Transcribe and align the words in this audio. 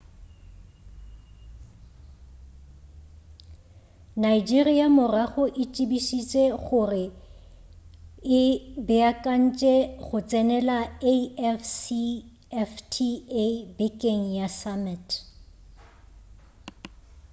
nigeria 4.25 4.87
morago 4.97 5.43
e 5.61 5.63
tsebišitše 5.73 6.43
gore 6.65 7.05
e 8.39 8.41
beakantše 8.87 9.75
go 10.05 10.17
tsenela 10.29 10.79
afcfta 12.61 13.45
bekeng 13.77 14.25
ya 14.39 14.47
go 14.51 14.55
summit 14.61 15.07